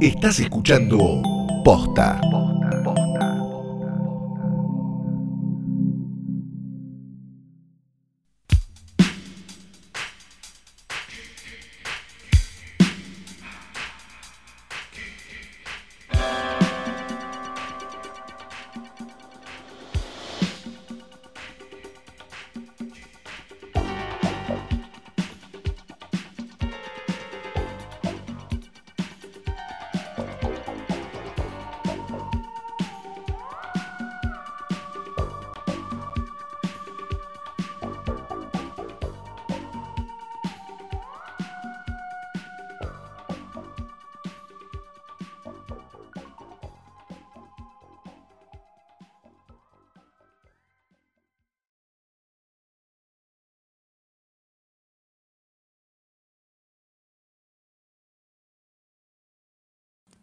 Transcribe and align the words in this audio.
Estás 0.00 0.40
escuchando 0.40 1.20
Posta. 1.62 2.18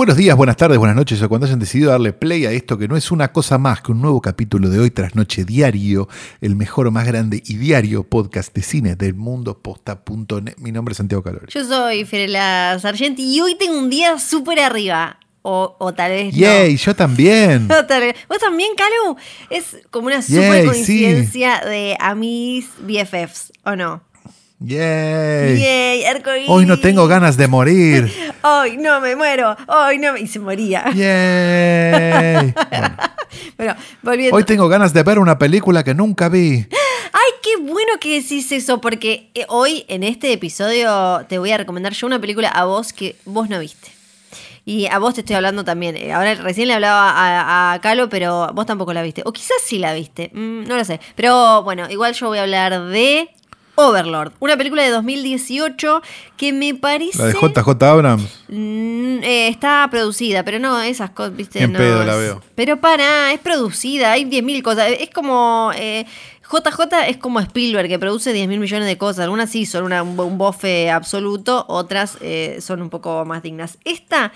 Buenos 0.00 0.16
días, 0.16 0.34
buenas 0.34 0.56
tardes, 0.56 0.78
buenas 0.78 0.96
noches, 0.96 1.20
o 1.20 1.28
cuando 1.28 1.46
hayan 1.46 1.58
decidido 1.58 1.90
darle 1.90 2.14
play 2.14 2.46
a 2.46 2.52
esto 2.52 2.78
que 2.78 2.88
no 2.88 2.96
es 2.96 3.10
una 3.10 3.32
cosa 3.32 3.58
más 3.58 3.82
que 3.82 3.92
un 3.92 4.00
nuevo 4.00 4.22
capítulo 4.22 4.70
de 4.70 4.78
Hoy 4.78 4.90
tras 4.90 5.14
Noche 5.14 5.44
Diario, 5.44 6.08
el 6.40 6.56
mejor, 6.56 6.90
más 6.90 7.06
grande 7.06 7.42
y 7.44 7.56
diario 7.58 8.02
podcast 8.04 8.54
de 8.54 8.62
cine 8.62 8.96
del 8.96 9.12
mundo, 9.12 9.58
posta.net. 9.58 10.54
Mi 10.56 10.72
nombre 10.72 10.92
es 10.92 10.96
Santiago 10.96 11.22
Calori. 11.22 11.48
Yo 11.52 11.66
soy 11.66 12.06
Fiorella 12.06 12.78
Sargenti 12.78 13.24
y 13.24 13.42
hoy 13.42 13.56
tengo 13.56 13.78
un 13.78 13.90
día 13.90 14.18
súper 14.18 14.60
arriba. 14.60 15.18
O, 15.42 15.76
o 15.78 15.92
tal 15.92 16.12
vez 16.12 16.34
Yay, 16.34 16.78
yo 16.78 16.96
también. 16.96 17.68
no. 17.68 17.84
Tal 17.84 18.00
vez- 18.00 18.16
¿Vos 18.26 18.38
también, 18.38 18.70
Calu? 18.74 19.18
Es 19.50 19.76
como 19.90 20.06
una 20.06 20.22
super 20.22 20.62
Yay, 20.62 20.66
coincidencia 20.66 21.60
de 21.60 21.98
a 22.00 22.14
mis 22.14 22.70
BFFs, 22.78 23.52
¿o 23.66 23.76
no? 23.76 24.02
Yay. 24.60 25.60
Yay, 25.60 26.04
arcoíris. 26.04 26.48
Hoy 26.48 26.64
no 26.64 26.78
tengo 26.78 27.06
ganas 27.06 27.36
de 27.36 27.48
morir. 27.48 28.10
Hoy 28.42 28.76
no 28.76 29.00
me 29.00 29.16
muero. 29.16 29.56
Hoy 29.66 29.98
no 29.98 30.12
me... 30.14 30.20
Y 30.20 30.26
se 30.26 30.38
moría. 30.38 30.84
Yay. 30.94 32.54
Bueno, 32.70 32.96
Bueno, 33.56 33.76
volviendo. 34.02 34.36
hoy 34.36 34.44
tengo 34.44 34.68
ganas 34.68 34.92
de 34.92 35.02
ver 35.02 35.18
una 35.18 35.38
película 35.38 35.84
que 35.84 35.94
nunca 35.94 36.28
vi. 36.28 36.66
Ay, 37.12 37.30
qué 37.42 37.56
bueno 37.60 37.92
que 38.00 38.20
decís 38.20 38.50
eso, 38.52 38.80
porque 38.80 39.30
eh, 39.34 39.44
hoy 39.48 39.84
en 39.88 40.02
este 40.02 40.32
episodio 40.32 41.24
te 41.28 41.38
voy 41.38 41.52
a 41.52 41.58
recomendar 41.58 41.92
yo 41.92 42.06
una 42.06 42.18
película 42.20 42.48
a 42.48 42.64
vos 42.64 42.92
que 42.92 43.16
vos 43.24 43.48
no 43.48 43.58
viste. 43.60 43.88
Y 44.64 44.86
a 44.86 44.98
vos 44.98 45.14
te 45.14 45.20
estoy 45.20 45.36
hablando 45.36 45.64
también. 45.64 45.96
Eh, 45.96 46.12
Ahora 46.12 46.34
recién 46.34 46.68
le 46.68 46.74
hablaba 46.74 47.10
a, 47.10 47.72
a 47.72 47.80
Calo, 47.80 48.08
pero 48.08 48.50
vos 48.52 48.66
tampoco 48.66 48.92
la 48.92 49.02
viste. 49.02 49.22
O 49.24 49.32
quizás 49.32 49.56
sí 49.64 49.78
la 49.78 49.94
viste. 49.94 50.30
Mm, 50.32 50.66
no 50.66 50.76
lo 50.76 50.84
sé. 50.84 51.00
Pero 51.14 51.62
bueno, 51.62 51.88
igual 51.90 52.14
yo 52.14 52.28
voy 52.28 52.38
a 52.38 52.42
hablar 52.42 52.80
de 52.88 53.28
Overlord. 53.74 54.32
Una 54.40 54.56
película 54.56 54.82
de 54.82 54.90
2018 54.90 56.02
que 56.36 56.52
me 56.52 56.74
parece... 56.74 57.18
La 57.18 57.26
de 57.26 57.32
JJ 57.34 57.82
Abrams. 57.84 58.42
Mm, 58.48 59.22
eh, 59.22 59.48
está 59.48 59.86
producida, 59.90 60.44
pero 60.44 60.58
no, 60.58 60.80
esas 60.80 61.10
cosas, 61.10 61.34
viste. 61.36 61.62
En 61.62 61.72
no, 61.72 61.78
pedo 61.78 62.04
la 62.04 62.16
veo. 62.16 62.42
Pero 62.54 62.80
para, 62.80 63.32
es 63.32 63.40
producida, 63.40 64.12
hay 64.12 64.24
10.000 64.24 64.62
cosas. 64.62 64.88
Es 64.98 65.10
como. 65.10 65.70
eh, 65.74 66.04
JJ 66.50 67.08
es 67.08 67.16
como 67.18 67.38
Spielberg, 67.38 67.88
que 67.88 67.98
produce 68.00 68.32
10 68.32 68.48
mil 68.48 68.58
millones 68.58 68.88
de 68.88 68.98
cosas. 68.98 69.22
Algunas 69.22 69.50
sí 69.50 69.66
son 69.66 69.84
una- 69.84 70.02
un, 70.02 70.36
bofe 70.36 70.90
absoluto, 70.90 71.64
otras 71.68 72.18
eh, 72.20 72.58
son 72.60 72.82
un 72.82 72.90
poco 72.90 73.24
más 73.24 73.42
dignas. 73.44 73.78
Esta 73.84 74.32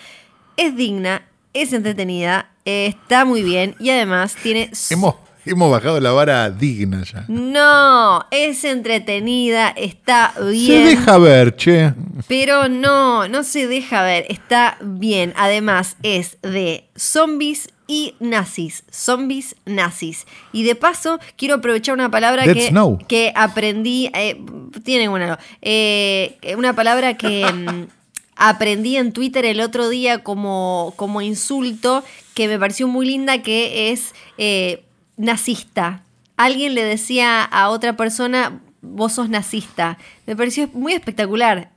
es 0.56 0.76
digna, 0.76 1.26
es 1.52 1.72
entretenida, 1.72 2.50
eh, 2.64 2.86
está 2.86 3.24
muy 3.24 3.42
bien 3.42 3.74
y 3.80 3.90
además 3.90 4.36
tiene. 4.40 4.70
Hemos, 4.90 5.16
hemos 5.52 5.70
bajado 5.70 6.00
la 6.00 6.12
vara 6.12 6.50
digna 6.50 7.02
ya. 7.04 7.24
No, 7.28 8.24
es 8.30 8.64
entretenida, 8.64 9.68
está 9.70 10.32
Se 10.36 10.50
bien. 10.50 10.84
deja 10.86 11.18
ver, 11.18 11.56
che. 11.56 11.92
Pero 12.28 12.68
no, 12.68 13.28
no 13.28 13.42
se 13.44 13.66
deja 13.66 14.02
ver, 14.02 14.26
está 14.28 14.76
bien. 14.82 15.32
Además 15.36 15.96
es 16.02 16.38
de 16.42 16.84
zombies 16.96 17.68
y 17.86 18.14
nazis. 18.20 18.84
Zombies, 18.90 19.56
nazis. 19.66 20.26
Y 20.52 20.62
de 20.64 20.74
paso, 20.74 21.20
quiero 21.36 21.56
aprovechar 21.56 21.94
una 21.94 22.10
palabra 22.10 22.44
que, 22.44 22.72
que 23.08 23.32
aprendí. 23.36 24.10
eh, 24.14 24.40
tienen 24.84 25.10
una. 25.10 25.38
eh, 25.60 26.38
una 26.56 26.74
palabra 26.74 27.16
que 27.18 27.44
mm, 27.52 27.84
aprendí 28.36 28.96
en 28.96 29.12
Twitter 29.12 29.44
el 29.44 29.60
otro 29.60 29.88
día 29.90 30.22
como, 30.22 30.94
como 30.96 31.20
insulto, 31.20 32.02
que 32.34 32.48
me 32.48 32.58
pareció 32.58 32.88
muy 32.88 33.06
linda, 33.06 33.42
que 33.42 33.92
es 33.92 34.14
eh, 34.38 34.82
nazista. 35.16 36.02
Alguien 36.36 36.74
le 36.74 36.84
decía 36.84 37.42
a 37.44 37.68
otra 37.68 37.96
persona, 37.96 38.60
vos 38.82 39.12
sos 39.14 39.28
nazista. 39.28 39.98
Me 40.26 40.34
pareció 40.36 40.68
muy 40.72 40.92
espectacular. 40.92 41.70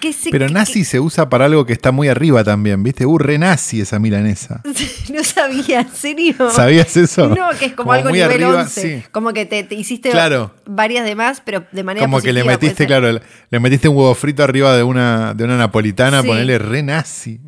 ¿Qué 0.00 0.12
se- 0.12 0.28
Pero 0.30 0.48
nazi 0.50 0.84
se 0.84 1.00
usa 1.00 1.30
para 1.30 1.46
algo 1.46 1.64
que 1.64 1.72
está 1.72 1.90
muy 1.90 2.08
arriba 2.08 2.44
también, 2.44 2.82
¿viste? 2.82 3.06
Uh, 3.06 3.16
re 3.16 3.38
nazi 3.38 3.80
esa 3.80 3.98
milanesa. 3.98 4.60
No 5.12 5.22
sabía, 5.24 5.80
¿en 5.80 5.88
serio? 5.94 6.34
¿Sabías 6.50 6.96
eso? 6.96 7.28
No, 7.28 7.48
que 7.58 7.66
es 7.66 7.72
como, 7.72 7.92
algo 7.92 8.10
nivel 8.10 8.30
arriba, 8.30 8.62
11. 8.62 8.80
sí. 9.00 9.04
Como 9.12 9.32
que 9.32 9.46
te, 9.46 9.62
te 9.64 9.74
hiciste 9.76 10.10
Claro. 10.10 10.54
varias 10.66 11.04
de 11.06 11.14
más, 11.14 11.40
pero 11.44 11.64
de 11.72 11.82
manera 11.84 12.04
Como 12.04 12.20
que 12.20 12.32
le 12.32 12.44
metiste, 12.44 12.86
claro, 12.86 13.12
le- 13.12 13.22
le 13.50 13.60
metiste 13.60 13.88
un 13.88 13.96
huevo 13.96 14.14
frito 14.14 14.42
arriba 14.44 14.76
de 14.76 14.82
una, 14.82 15.32
de 15.34 15.44
una 15.44 15.56
napolitana, 15.56 16.20
Sí. 16.22 16.28
ponerle 16.28 16.58
re 16.58 16.82
nazi. 16.82 17.40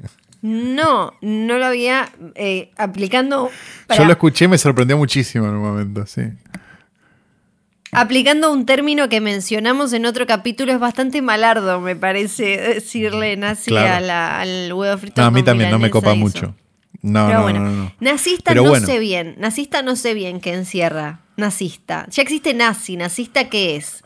No, 0.49 1.13
no 1.23 1.59
lo 1.59 1.67
había 1.67 2.09
eh, 2.37 2.71
aplicando. 2.77 3.51
Yo 3.97 4.05
lo 4.05 4.13
escuché 4.13 4.45
y 4.45 4.49
me 4.49 4.59
sorprendió 4.59 4.97
muchísimo 4.97 5.47
en 5.47 5.55
un 5.55 5.63
momento, 5.63 6.07
sí. 6.07 6.23
Aplicando 7.91 8.53
un 8.53 8.65
término 8.65 9.09
que 9.09 9.21
mencionamos 9.21 9.93
en 9.93 10.07
otro 10.07 10.25
capítulo, 10.27 10.73
es 10.73 10.79
bastante 10.79 11.21
malardo, 11.23 11.81
me 11.81 11.97
parece, 11.97 12.57
decirle 12.75 13.37
nazi 13.37 13.71
Claro. 13.71 13.95
a 13.95 14.01
la- 14.01 14.41
al 14.41 14.73
huevo 14.73 14.99
frito. 14.99 15.21
No, 15.21 15.27
a 15.27 15.31
mí 15.33 15.43
también, 15.43 15.71
no 15.71 15.79
me 15.81 15.91
copa 15.91 16.11
eso. 16.11 16.17
mucho. 16.17 16.55
No, 17.03 17.27
Pero 17.27 17.39
no, 17.39 17.43
bueno, 17.45 17.61
no, 17.61 17.71
no. 17.73 17.93
nazista 18.01 18.51
Pero 18.53 18.63
no 18.65 18.69
bueno. 18.71 18.87
sé 18.87 18.99
bien, 19.01 19.35
nazista 19.39 19.83
no 19.83 19.97
sé 19.97 20.15
bien 20.15 20.41
qué 20.41 20.55
encierra. 20.55 21.21
Nazista. 21.37 22.07
Ya 22.11 22.23
existe 22.23 22.55
nazi, 22.55 22.97
nazista 22.97 23.49
qué 23.49 23.77
es. 23.77 24.03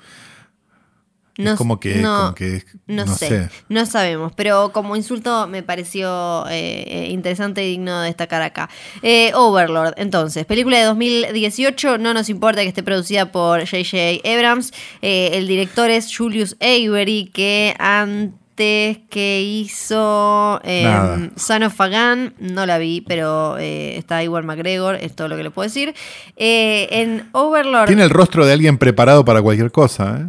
Es 1.48 1.54
como 1.56 1.80
que- 1.80 2.00
como 2.02 2.34
que- 2.34 2.64
no, 2.86 3.04
no 3.04 3.14
sé, 3.14 3.28
sé. 3.28 3.48
no 3.68 3.86
sabemos, 3.86 4.32
pero 4.36 4.70
como 4.72 4.96
insulto 4.96 5.46
me 5.46 5.62
pareció 5.62 6.46
eh, 6.48 6.84
eh, 6.86 7.06
interesante 7.10 7.64
y 7.64 7.70
digno 7.70 8.00
de 8.00 8.06
destacar 8.08 8.42
acá. 8.42 8.68
Eh, 9.02 9.32
Overlord, 9.34 9.94
entonces, 9.96 10.44
película 10.46 10.78
de 10.78 10.84
2018, 10.84 11.98
no 11.98 12.14
nos 12.14 12.28
importa 12.28 12.62
que 12.62 12.68
esté 12.68 12.82
producida 12.82 13.32
por 13.32 13.60
J.J. 13.60 14.28
Abrams, 14.28 14.72
Eh, 15.02 15.30
el 15.34 15.46
director 15.46 15.90
es 15.90 16.14
Julius 16.16 16.56
Avery, 16.60 17.30
que 17.32 17.74
antes 17.78 18.98
que 19.08 19.40
hizo 19.42 20.60
Nada. 20.64 21.30
Son 21.36 21.62
of 21.62 21.78
Gun, 21.78 22.34
no 22.38 22.66
la 22.66 22.76
vi, 22.78 23.00
pero 23.00 23.56
está 23.58 24.22
igual 24.22 24.44
McGregor, 24.44 24.96
es 24.96 25.14
todo 25.16 25.28
lo 25.28 25.36
que 25.36 25.42
le 25.44 25.50
puedo 25.50 25.66
decir. 25.66 25.94
En 26.36 27.28
Overlord... 27.32 27.86
Tiene 27.86 28.02
el 28.04 28.10
rostro 28.10 28.44
de 28.44 28.52
alguien 28.52 28.76
preparado 28.78 29.24
para 29.24 29.40
cualquier 29.40 29.70
cosa, 29.72 30.18
¿eh? 30.20 30.26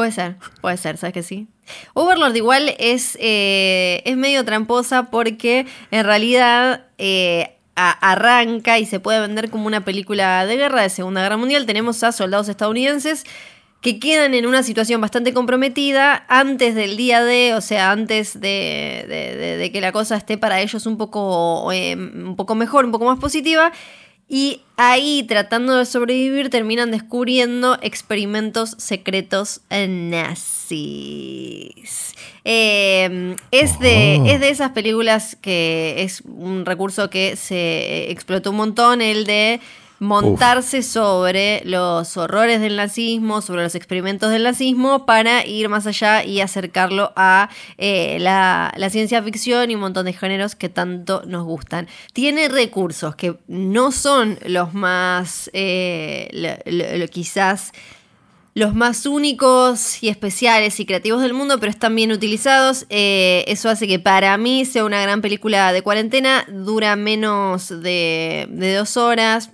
Puede 0.00 0.12
ser, 0.12 0.36
puede 0.62 0.78
ser, 0.78 0.96
¿sabes 0.96 1.12
que 1.12 1.22
sí? 1.22 1.46
Overlord 1.92 2.34
igual 2.34 2.74
es, 2.78 3.18
eh, 3.20 4.00
es 4.06 4.16
medio 4.16 4.46
tramposa 4.46 5.10
porque 5.10 5.66
en 5.90 6.04
realidad 6.06 6.86
eh, 6.96 7.56
arranca 7.74 8.78
y 8.78 8.86
se 8.86 8.98
puede 8.98 9.20
vender 9.20 9.50
como 9.50 9.66
una 9.66 9.84
película 9.84 10.46
de 10.46 10.56
guerra, 10.56 10.80
de 10.80 10.88
Segunda 10.88 11.20
Guerra 11.22 11.36
Mundial. 11.36 11.66
Tenemos 11.66 12.02
a 12.02 12.12
soldados 12.12 12.48
estadounidenses 12.48 13.24
que 13.82 13.98
quedan 13.98 14.32
en 14.32 14.46
una 14.46 14.62
situación 14.62 15.02
bastante 15.02 15.34
comprometida 15.34 16.24
antes 16.28 16.74
del 16.74 16.96
día 16.96 17.22
de, 17.22 17.52
o 17.54 17.60
sea, 17.60 17.90
antes 17.90 18.40
de- 18.40 19.04
de 19.58 19.70
que 19.70 19.82
la 19.82 19.92
cosa 19.92 20.16
esté 20.16 20.38
para 20.38 20.62
ellos 20.62 20.86
un 20.86 20.96
poco, 20.96 21.70
eh, 21.72 21.94
un 21.94 22.36
poco 22.36 22.54
mejor, 22.54 22.86
un 22.86 22.90
poco 22.90 23.04
más 23.04 23.18
positiva. 23.18 23.70
Y 24.32 24.60
ahí, 24.76 25.24
tratando 25.24 25.74
de 25.74 25.84
sobrevivir, 25.84 26.50
terminan 26.50 26.92
descubriendo 26.92 27.76
experimentos 27.82 28.76
secretos 28.78 29.60
nazis. 29.68 30.70
Eh, 32.44 33.34
es, 33.50 33.80
de, 33.80 34.18
Oh. 34.20 34.26
es 34.26 34.38
de 34.38 34.50
esas 34.50 34.70
películas 34.70 35.36
que 35.42 35.96
es 35.98 36.20
un 36.20 36.64
recurso 36.64 37.10
que 37.10 37.34
se 37.34 38.08
explotó 38.12 38.50
un 38.52 38.58
montón, 38.58 39.02
el 39.02 39.26
de 39.26 39.58
montarse 40.00 40.82
sobre 40.82 41.62
los 41.64 42.16
horrores 42.16 42.60
del 42.60 42.76
nazismo, 42.76 43.42
sobre 43.42 43.62
los 43.62 43.74
experimentos 43.76 44.30
del 44.30 44.42
nazismo, 44.42 45.06
para 45.06 45.46
ir 45.46 45.68
más 45.68 45.86
allá 45.86 46.24
y 46.24 46.40
acercarlo 46.40 47.12
a 47.14 47.50
eh, 47.78 48.18
la, 48.18 48.72
ciencia 48.90 49.22
ficción 49.22 49.70
y 49.70 49.76
un 49.76 49.82
montón 49.82 50.06
de 50.06 50.12
géneros 50.12 50.56
que 50.56 50.68
tanto 50.68 51.22
nos 51.26 51.44
gustan. 51.44 51.86
Tiene 52.12 52.48
recursos 52.48 53.14
que 53.14 53.36
no 53.46 53.92
son 53.92 54.38
los 54.44 54.74
más, 54.74 55.48
eh, 55.52 57.08
quizás 57.12 57.72
los 58.54 58.74
más 58.74 59.06
únicos 59.06 60.02
y 60.02 60.08
especiales 60.08 60.80
y 60.80 60.86
creativos 60.86 61.22
del 61.22 61.34
mundo, 61.34 61.58
pero 61.60 61.70
están 61.70 61.94
bien 61.94 62.10
utilizados. 62.10 62.86
Eh, 62.88 63.44
eso 63.46 63.68
hace 63.68 63.86
que 63.86 63.98
para 63.98 64.36
mí 64.38 64.64
sea 64.64 64.84
una 64.84 65.00
gran 65.02 65.20
película 65.20 65.72
de 65.72 65.82
cuarentena. 65.82 66.44
Dura 66.48 66.96
menos 66.96 67.68
de, 67.68 68.48
dos 68.76 68.96
horas. 68.96 69.50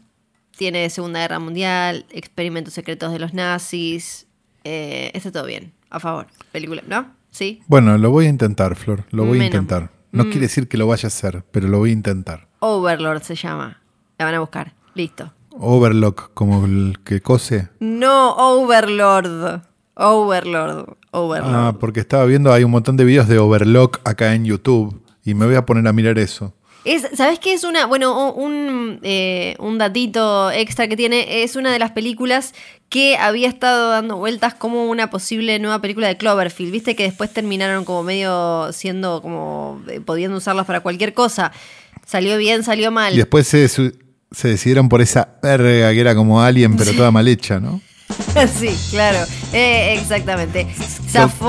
Tiene 0.56 0.88
Segunda 0.90 1.20
Guerra 1.20 1.38
Mundial, 1.38 2.06
experimentos 2.10 2.74
secretos 2.74 3.12
de 3.12 3.18
los 3.18 3.34
nazis. 3.34 4.26
Eh, 4.64 5.10
está 5.14 5.30
todo 5.30 5.44
bien. 5.44 5.72
A 5.90 6.00
favor. 6.00 6.26
Película, 6.50 6.82
¿no? 6.86 7.14
Sí. 7.30 7.62
Bueno, 7.66 7.98
lo 7.98 8.10
voy 8.10 8.26
a 8.26 8.28
intentar, 8.30 8.74
Flor. 8.74 9.04
Lo 9.10 9.24
voy 9.24 9.40
a 9.40 9.46
intentar. 9.46 9.90
No 10.12 10.24
mm. 10.24 10.30
quiere 10.30 10.40
decir 10.46 10.68
que 10.68 10.78
lo 10.78 10.86
vaya 10.86 11.06
a 11.06 11.08
hacer, 11.08 11.44
pero 11.50 11.68
lo 11.68 11.78
voy 11.78 11.90
a 11.90 11.92
intentar. 11.92 12.48
Overlord 12.60 13.22
se 13.22 13.34
llama. 13.34 13.82
La 14.18 14.24
van 14.24 14.34
a 14.34 14.40
buscar. 14.40 14.72
Listo. 14.94 15.32
Overlock, 15.50 16.32
como 16.32 16.64
el 16.64 16.98
que 17.04 17.20
cose. 17.20 17.68
No, 17.80 18.34
Overlord. 18.36 19.62
Overlord. 19.94 20.96
Overlord. 21.10 21.54
Ah, 21.54 21.76
porque 21.78 22.00
estaba 22.00 22.24
viendo, 22.24 22.52
hay 22.52 22.64
un 22.64 22.70
montón 22.70 22.96
de 22.96 23.04
videos 23.04 23.28
de 23.28 23.38
Overlock 23.38 24.00
acá 24.04 24.34
en 24.34 24.44
YouTube 24.44 25.02
y 25.24 25.34
me 25.34 25.46
voy 25.46 25.54
a 25.54 25.66
poner 25.66 25.86
a 25.86 25.92
mirar 25.92 26.18
eso. 26.18 26.54
Es, 26.86 27.08
¿Sabes 27.14 27.38
qué 27.38 27.52
es 27.52 27.64
una? 27.64 27.86
Bueno, 27.86 28.32
un, 28.32 29.00
eh, 29.02 29.56
un 29.58 29.76
datito 29.76 30.50
extra 30.50 30.88
que 30.88 30.96
tiene. 30.96 31.42
Es 31.42 31.56
una 31.56 31.72
de 31.72 31.78
las 31.78 31.90
películas 31.90 32.54
que 32.88 33.16
había 33.16 33.48
estado 33.48 33.90
dando 33.90 34.16
vueltas 34.16 34.54
como 34.54 34.86
una 34.86 35.10
posible 35.10 35.58
nueva 35.58 35.80
película 35.80 36.06
de 36.06 36.16
Cloverfield. 36.16 36.70
Viste 36.72 36.94
que 36.94 37.02
después 37.02 37.32
terminaron 37.32 37.84
como 37.84 38.04
medio 38.04 38.72
siendo 38.72 39.20
como 39.20 39.82
eh, 39.88 40.00
pudiendo 40.00 40.36
usarlas 40.36 40.66
para 40.66 40.80
cualquier 40.80 41.12
cosa. 41.12 41.52
Salió 42.06 42.38
bien, 42.38 42.62
salió 42.62 42.92
mal. 42.92 43.14
Y 43.14 43.18
después 43.18 43.48
se, 43.48 43.68
se 43.68 44.48
decidieron 44.48 44.88
por 44.88 45.02
esa 45.02 45.36
verga 45.42 45.92
que 45.92 46.00
era 46.00 46.14
como 46.14 46.40
Alien, 46.40 46.76
pero 46.76 46.92
toda 46.92 47.10
mal 47.10 47.26
hecha, 47.26 47.58
¿no? 47.58 47.80
sí, 48.58 48.70
claro, 48.90 49.18
eh, 49.52 49.96
exactamente. 49.98 50.66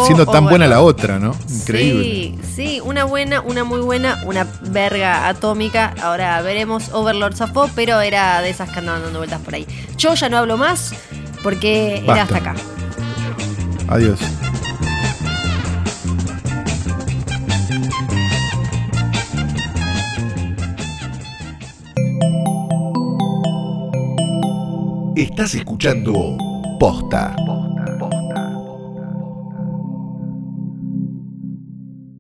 Siendo 0.06 0.26
tan 0.26 0.46
buena 0.46 0.68
la 0.68 0.82
otra, 0.82 1.20
¿no? 1.20 1.36
Increíble. 1.50 2.04
Sí, 2.04 2.40
sí, 2.56 2.82
una 2.84 3.04
buena, 3.06 3.42
una 3.42 3.64
muy 3.64 3.82
buena, 3.82 4.22
una 4.26 4.48
verga 4.62 5.28
atómica. 5.28 5.94
Ahora 6.02 6.42
veremos 6.42 6.90
Overlord 6.94 7.36
zafó, 7.36 7.70
pero 7.76 8.02
era 8.02 8.42
de 8.42 8.50
esas 8.50 8.70
que 8.70 8.80
andaban 8.80 9.04
dando 9.04 9.20
vueltas 9.20 9.42
por 9.42 9.56
ahí. 9.56 9.68
Yo 9.98 10.14
ya 10.16 10.30
no 10.30 10.38
hablo 10.38 10.58
más 10.58 10.94
porque 11.44 12.04
era 12.04 12.24
hasta 12.24 12.38
acá. 12.38 12.56
Adiós. 13.88 14.20
Estás 25.16 25.56
escuchando 25.56 26.38
Posta. 26.80 27.36